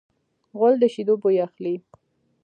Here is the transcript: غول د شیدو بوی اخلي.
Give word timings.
غول 0.57 0.73
د 0.79 0.83
شیدو 0.93 1.13
بوی 1.21 1.37
اخلي. 1.47 1.75